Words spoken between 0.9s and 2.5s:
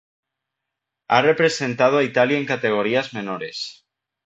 Ha representado a Italia en